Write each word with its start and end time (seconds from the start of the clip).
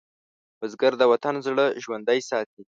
بزګر 0.59 0.93
د 0.97 1.03
وطن 1.11 1.35
زړه 1.45 1.65
ژوندی 1.83 2.19
ساتي 2.29 2.59